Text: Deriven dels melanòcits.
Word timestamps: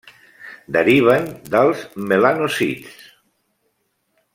Deriven 0.77 1.27
dels 1.57 1.85
melanòcits. 2.13 3.09